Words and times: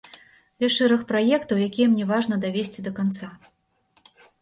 Ёсць 0.67 0.77
шэраг 0.79 1.03
праектаў, 1.11 1.63
якія 1.69 1.87
мне 1.93 2.09
важна 2.15 2.43
давесці 2.49 2.79
да 2.91 2.97
канца. 3.01 3.35